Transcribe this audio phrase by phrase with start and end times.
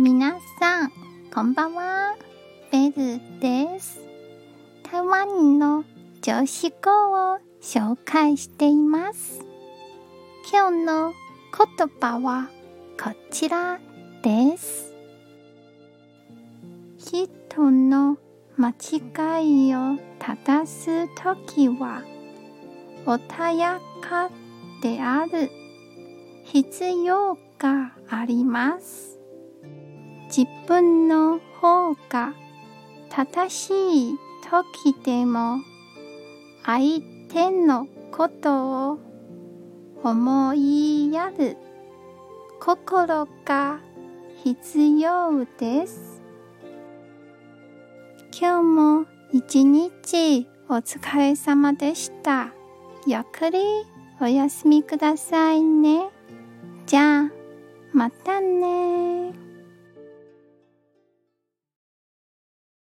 [0.00, 0.92] 皆さん、
[1.34, 2.14] こんばんは。
[2.70, 3.98] ベルです。
[4.88, 5.82] 台湾の
[6.22, 9.40] 女子語を紹介しています。
[10.52, 11.12] 今日の
[11.76, 12.48] 言葉は
[12.96, 13.80] こちら
[14.22, 14.94] です。
[16.98, 18.18] 人の
[18.56, 22.04] 間違いを正すときは
[23.04, 24.30] 穏やか
[24.80, 25.50] である
[26.44, 29.17] 必要があります。
[30.38, 32.32] 自分の方が
[33.10, 34.16] 正しい
[34.48, 35.58] 時でも
[36.64, 38.98] 相手のことを
[40.04, 41.56] 思いやる
[42.60, 43.80] 心が
[44.44, 46.22] 必要です。
[48.40, 52.52] 今日も一日お疲れ様でした。
[53.08, 53.58] ゆっくり
[54.20, 56.10] お休みくださいね。
[56.86, 57.30] じゃあ、
[57.92, 59.47] またね